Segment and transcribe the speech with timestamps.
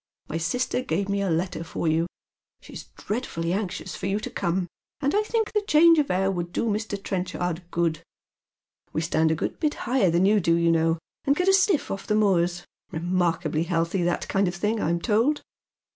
[0.29, 2.07] My sister gave me a letter for you.
[2.59, 4.65] She's dreadfully anxious for you to come,
[4.99, 6.97] and I think the change of air would do Mr.
[6.99, 8.01] Trenchard good.
[8.93, 11.91] We stand a good bit higher than you do, you know, and get a sniff
[11.91, 15.43] off the moors— remarkably healthy, that kind of thing, I'm told.